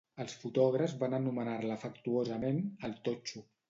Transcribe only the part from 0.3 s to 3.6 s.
fotògrafs van anomenar-la afectuosament "el totxo".